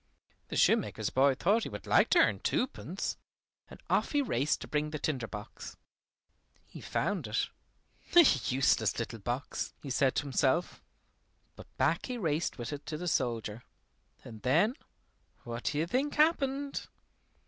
The 0.47 0.55
shoemaker's 0.55 1.11
boy 1.11 1.35
thought 1.35 1.61
he 1.61 1.69
would 1.69 1.85
like 1.85 2.09
to 2.09 2.17
earn 2.21 2.39
twopence, 2.39 3.17
and 3.69 3.79
off 3.87 4.13
he 4.13 4.23
raced 4.23 4.61
to 4.61 4.67
bring 4.67 4.89
the 4.89 4.97
tinder 4.97 5.27
box. 5.27 5.77
He 6.65 6.81
found 6.81 7.27
it. 7.27 7.49
"A 8.15 8.21
useless 8.51 8.97
little 8.97 9.19
box," 9.19 9.75
he 9.83 9.91
said 9.91 10.15
to 10.15 10.23
himself, 10.23 10.81
but 11.55 11.67
back 11.77 12.07
he 12.07 12.17
raced 12.17 12.57
with 12.57 12.73
it 12.73 12.87
to 12.87 12.97
the 12.97 13.07
soldier; 13.07 13.61
and 14.23 14.41
then 14.41 14.73
what 15.43 15.65
do 15.65 15.77
you 15.77 15.85
think 15.85 16.15
happened? 16.15 16.87